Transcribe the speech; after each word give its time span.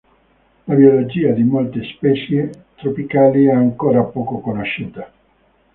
La 0.65 0.73
biologia 0.73 1.29
di 1.31 1.43
molte 1.43 1.83
specie 1.83 2.69
tropicali 2.73 3.45
è 3.45 3.51
ancora 3.51 4.01
poco 4.01 4.39
conosciuta. 4.39 5.07